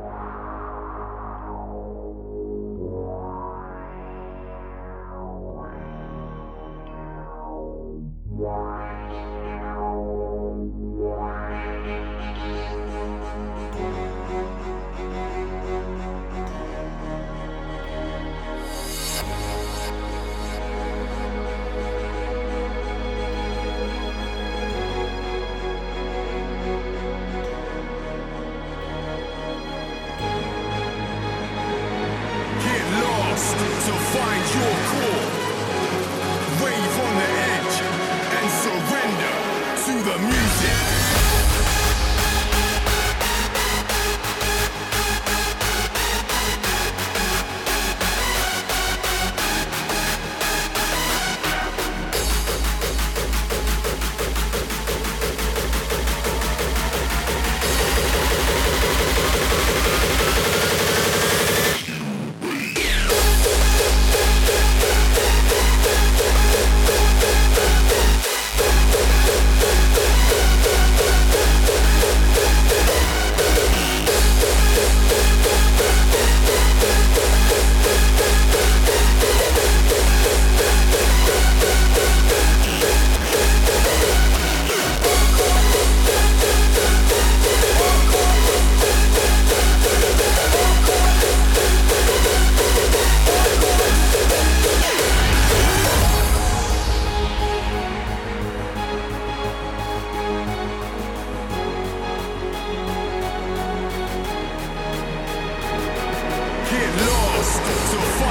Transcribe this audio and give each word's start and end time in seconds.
Yeah. 0.00 0.37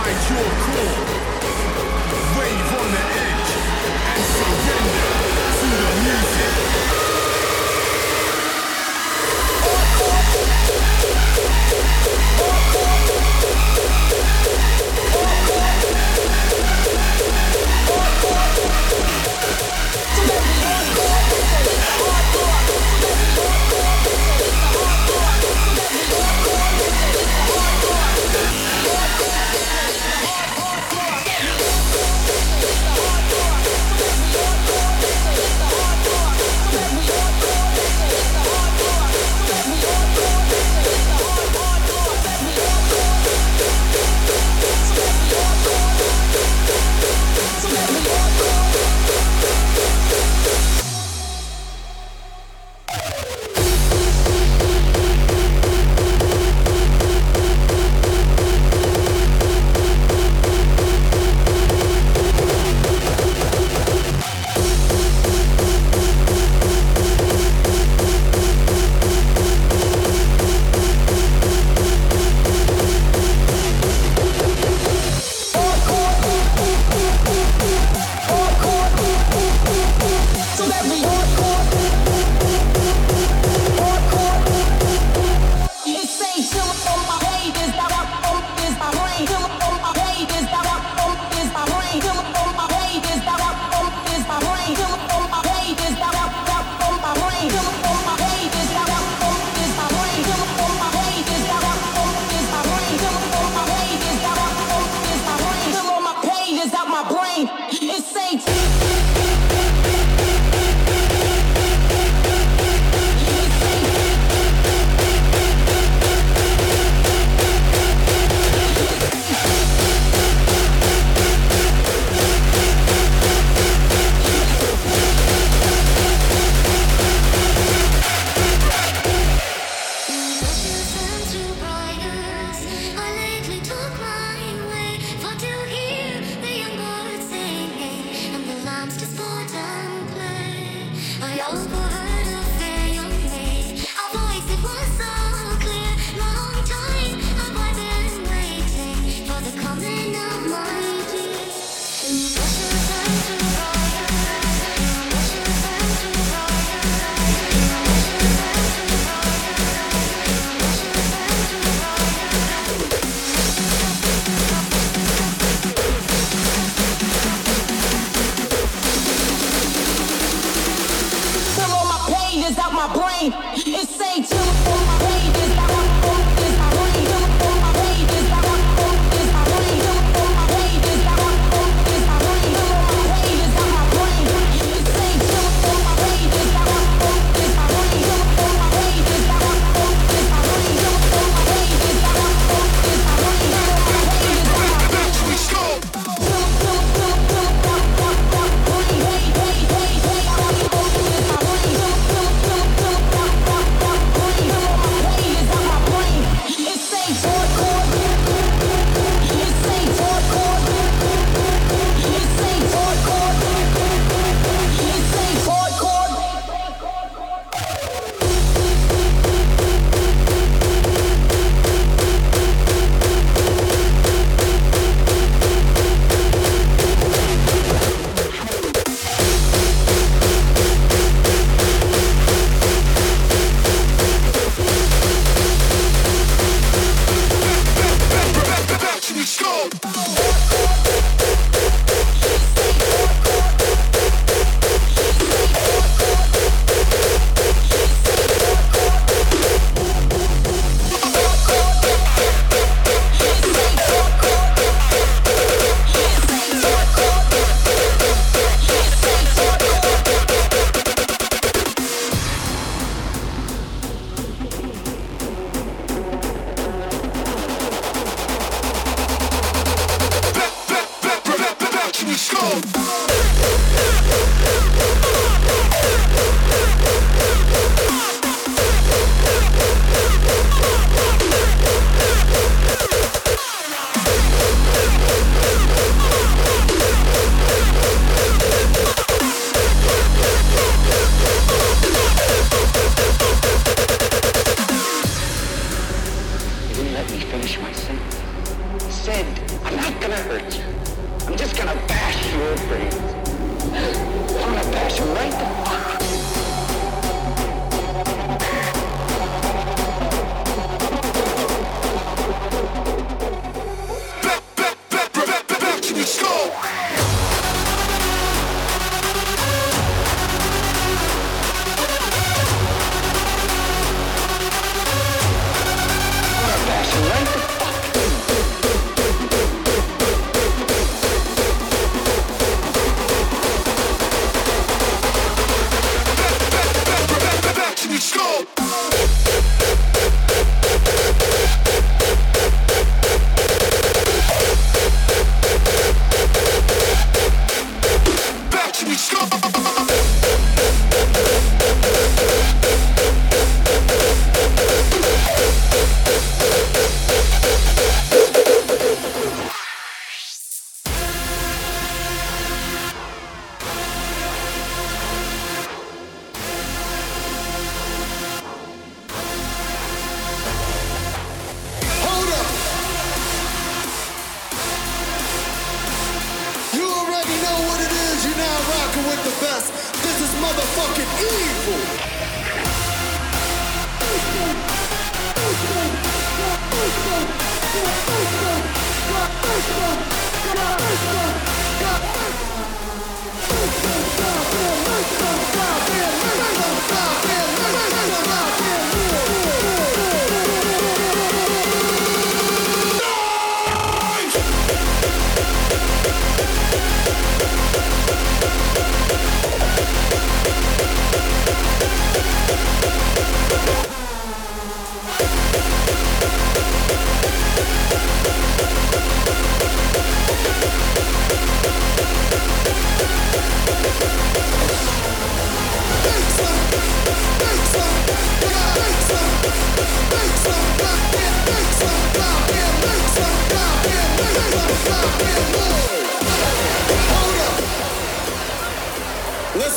find 0.08 0.30
you 0.30 0.46
cool. 0.62 1.27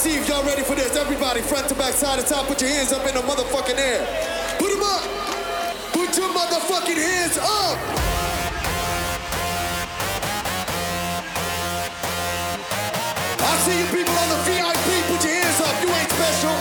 See 0.00 0.16
if 0.16 0.26
y'all 0.26 0.42
ready 0.44 0.62
for 0.62 0.74
this. 0.74 0.96
Everybody, 0.96 1.42
front 1.42 1.68
to 1.68 1.74
back, 1.74 1.92
side 1.92 2.18
to 2.18 2.24
top, 2.24 2.46
put 2.46 2.58
your 2.62 2.70
hands 2.70 2.90
up 2.90 3.06
in 3.06 3.14
the 3.14 3.20
motherfucking 3.20 3.76
air. 3.76 4.00
Put 4.58 4.72
them 4.72 4.82
up. 4.82 5.02
Put 5.92 6.16
your 6.16 6.32
motherfucking 6.32 6.96
hands 6.96 7.36
up. 7.36 7.76
I 13.44 13.52
see 13.60 13.76
you 13.76 13.84
people 13.92 14.16
on 14.16 14.28
the 14.32 14.40
VIP. 14.48 14.88
Put 15.12 15.20
your 15.20 15.36
hands 15.36 15.60
up. 15.60 15.76
You 15.84 15.92
ain't 15.92 16.10
special. 16.16 16.56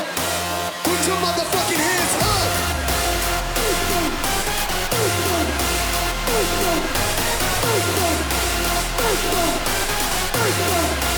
Put 0.83 0.99
your 1.07 1.15
motherfucking 1.23 1.79
hands 1.79 2.15
up. 2.19 2.49
You 10.59 11.05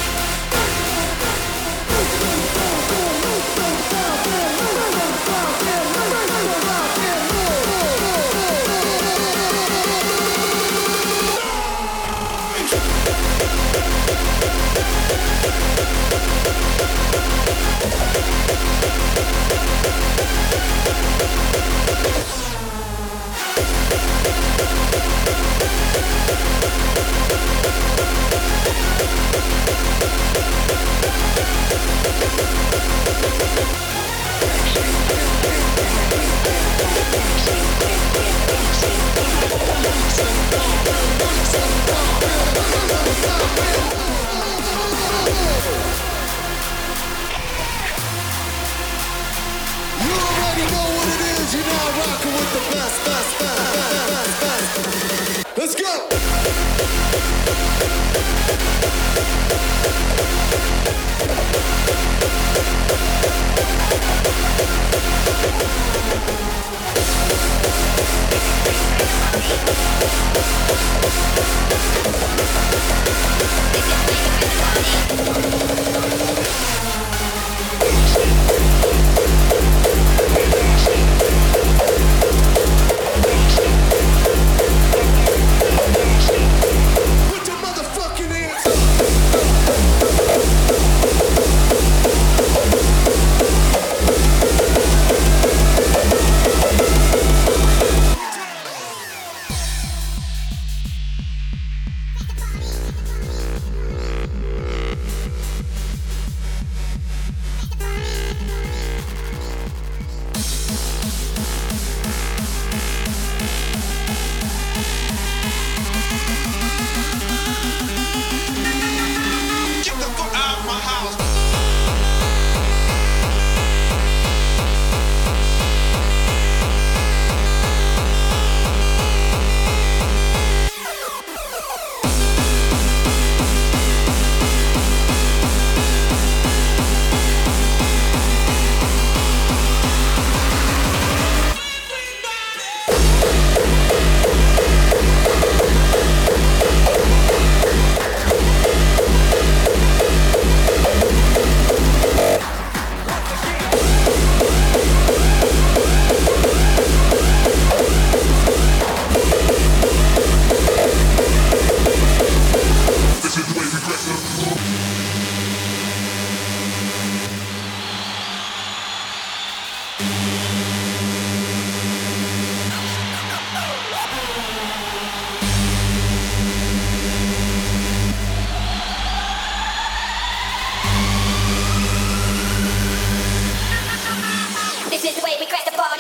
Let's 55.58 55.76
go. 55.76 56.08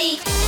Bye. 0.01 0.41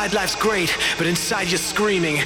Outside 0.00 0.16
life's 0.16 0.34
great, 0.34 0.78
but 0.96 1.06
inside 1.06 1.50
you're 1.50 1.58
screaming. 1.58 2.24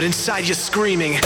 But 0.00 0.06
inside 0.06 0.48
you're 0.48 0.54
screaming. 0.54 1.20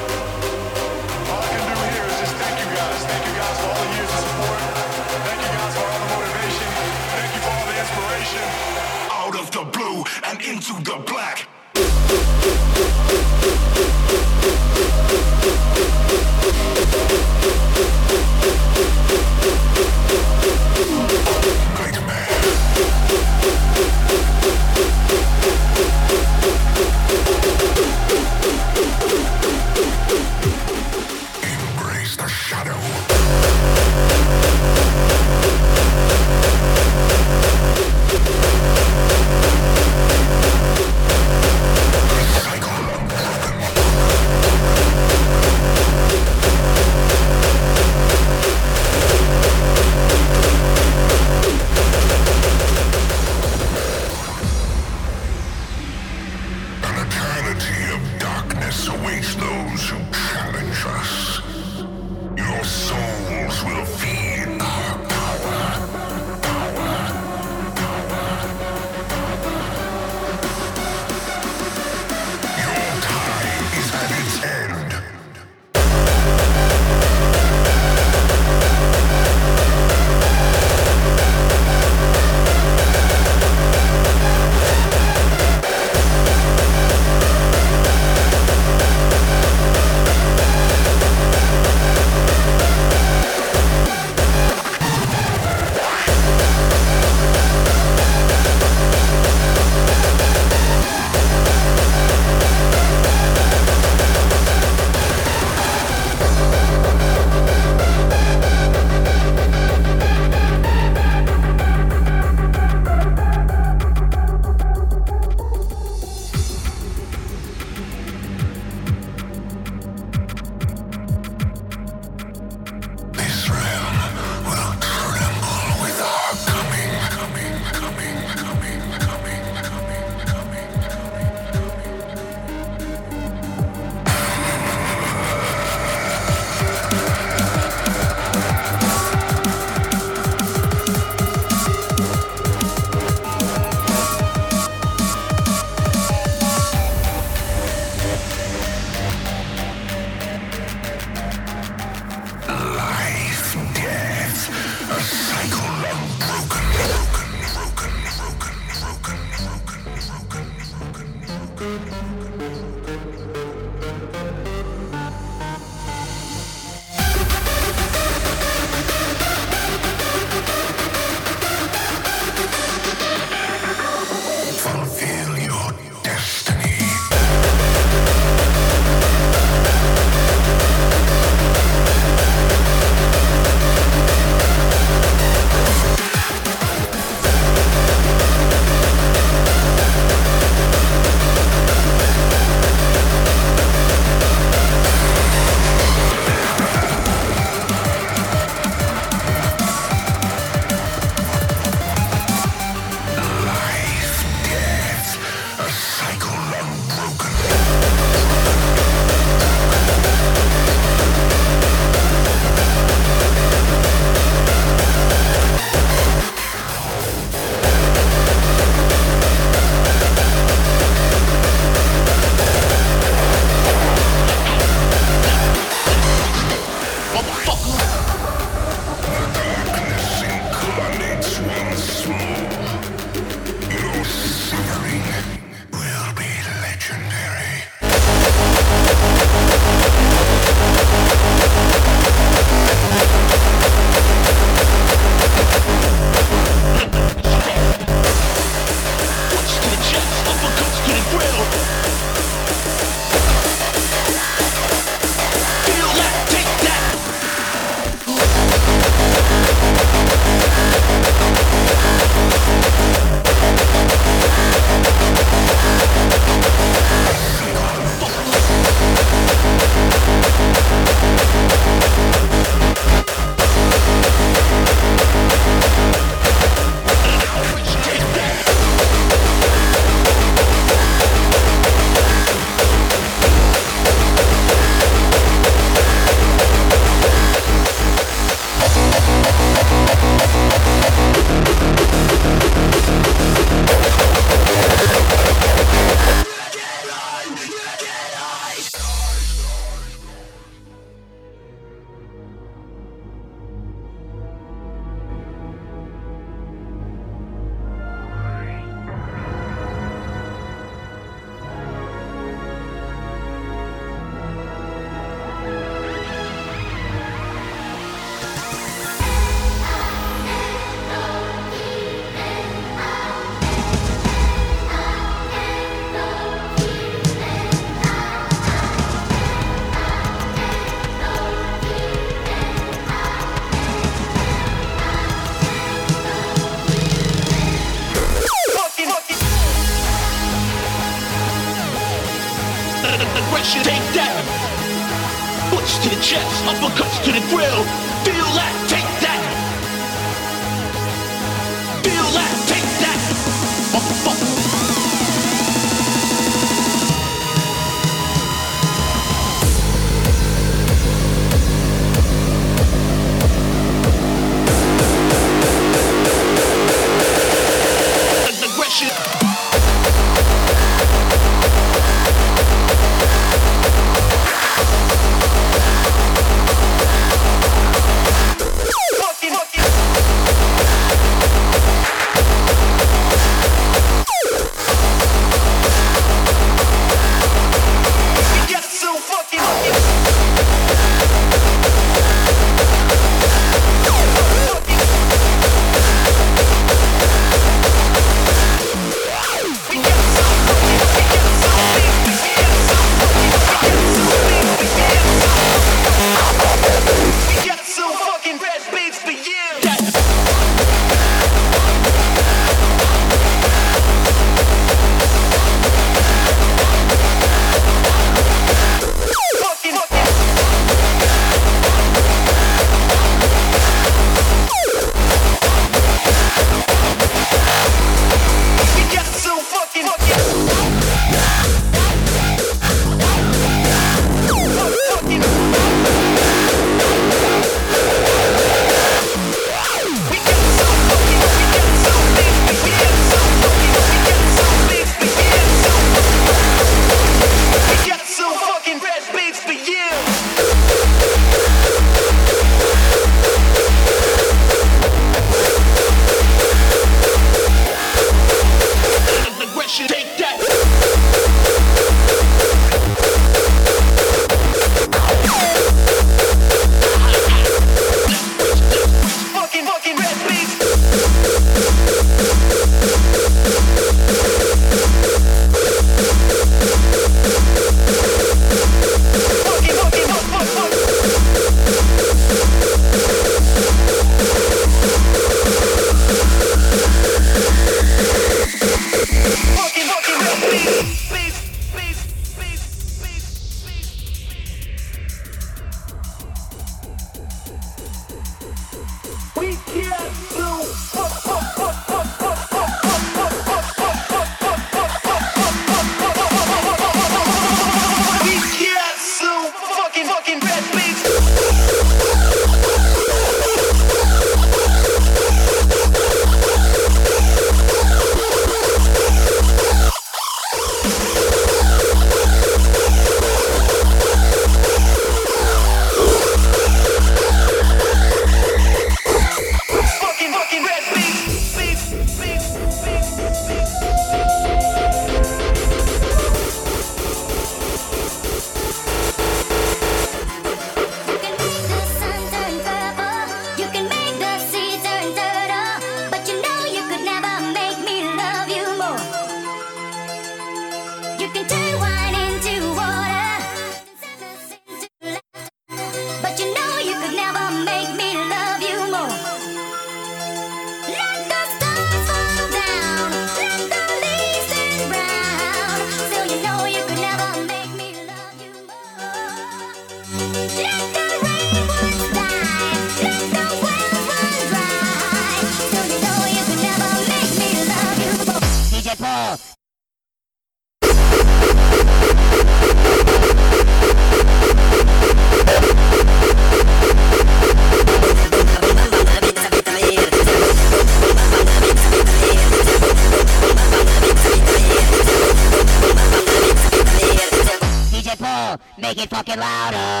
make 598.90 599.04
it 599.04 599.10
fucking 599.10 599.38
louder. 599.38 600.00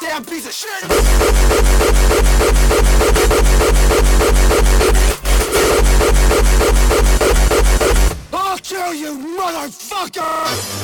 Damn 0.00 0.24
piece 0.24 0.46
of 0.46 0.52
shit! 0.52 0.84
I'll 8.32 8.58
kill 8.58 8.94
you, 8.94 9.18
motherfucker! 9.38 10.78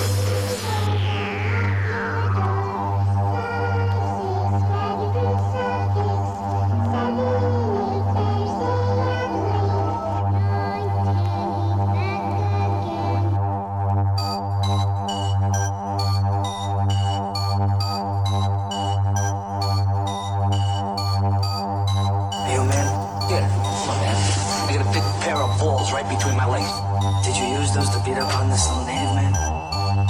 Beat 28.14 28.22
up 28.22 28.34
on 28.36 28.48
this 28.48 28.68
little 28.68 28.84
native 28.84 29.14
man? 29.14 29.32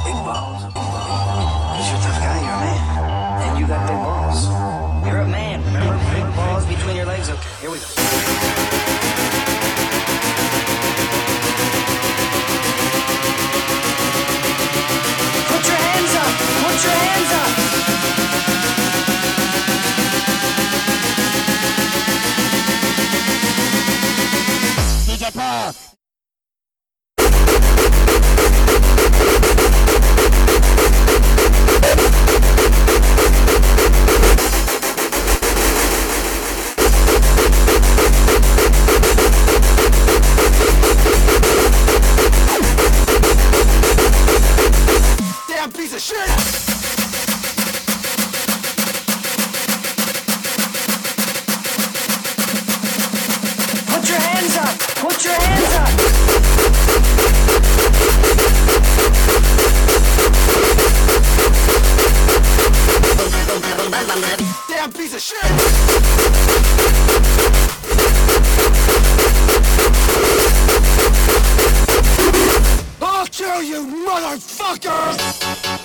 Big 0.05 0.19
balls. 0.25 0.63
You're 0.63 0.73
a 0.73 2.03
tough 2.03 2.21
guy, 2.21 2.41
you're 2.41 2.53
a 2.53 2.61
man. 2.61 3.49
And 3.49 3.59
you 3.59 3.67
got 3.67 3.89
big 3.89 3.97
balls. 3.97 5.07
You're 5.07 5.21
a 5.21 5.29
man, 5.29 5.65
remember? 5.65 6.15
Big 6.15 6.37
balls 6.37 6.67
between 6.67 6.97
your 6.97 7.07
legs. 7.07 7.29
Okay, 7.31 7.49
here 7.61 7.71
we 7.71 7.79
go. 7.79 8.04
I'll 73.01 73.27
kill 73.27 73.63
you, 73.63 73.87
motherfucker! 74.07 75.84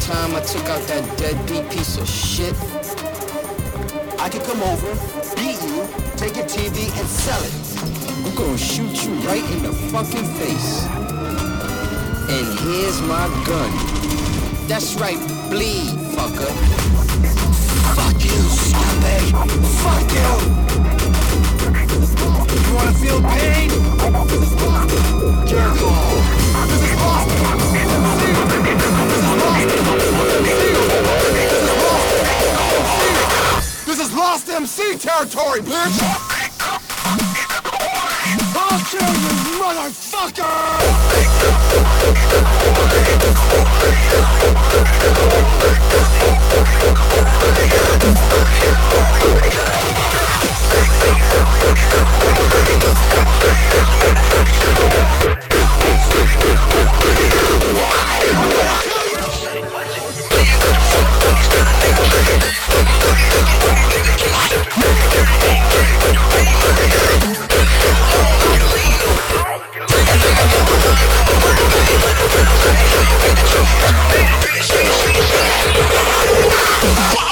Time 0.00 0.34
I 0.34 0.40
took 0.40 0.66
out 0.68 0.82
that 0.88 1.04
deadbeat 1.18 1.70
piece 1.70 1.96
of 1.98 2.08
shit? 2.08 2.54
I 4.18 4.28
could 4.28 4.42
come 4.42 4.60
over, 4.62 4.90
take 6.16 6.36
your 6.36 6.46
TV 6.46 6.90
and 6.98 7.08
sell 7.08 7.42
it. 7.42 7.52
I'm 8.26 8.34
gonna 8.34 8.58
shoot 8.58 9.04
you 9.04 9.14
right 9.26 9.44
in 9.52 9.62
the 9.62 9.72
fucking 9.92 10.24
face. 10.38 10.86
And 12.28 12.46
here's 12.60 13.00
my 13.02 13.26
gun. 13.46 13.70
That's 14.68 14.94
right, 14.94 15.18
bleed, 15.50 15.96
fucker. 16.14 16.52
Fuck 17.96 18.22
you, 18.22 18.40
stupid! 18.64 19.22
Fuck 19.82 20.10
you! 20.14 20.30
You 22.60 22.74
wanna 22.76 22.94
feel 22.94 23.20
pain? 23.22 23.70
Careful! 25.48 25.94
This 26.68 26.82
is 26.82 26.94
Lost! 27.00 27.28
This 30.44 30.60
is 30.64 31.09
Lost 34.08 34.48
MC 34.48 34.96
territory, 34.96 35.60
bitch! 35.60 36.00
I'll 38.56 38.80
kill 38.86 39.12
you, 39.20 39.28
motherfucker! 39.60 40.60
Fuck! 76.80 77.29